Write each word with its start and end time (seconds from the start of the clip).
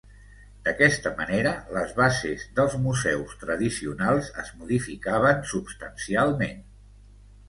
D'aquesta 0.67 1.09
manera, 1.17 1.49
les 1.75 1.91
bases 1.99 2.45
dels 2.59 2.77
museus 2.85 3.35
tradicionals 3.43 4.31
es 4.45 4.49
modificaven 4.63 5.45
substancialment. 5.53 6.65